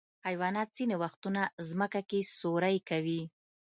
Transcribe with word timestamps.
حیوانات 0.27 0.69
ځینې 0.77 0.95
وختونه 1.03 1.41
ځمکه 1.69 2.01
کې 2.09 2.19
سوری 2.39 2.77
کوي. 2.89 3.21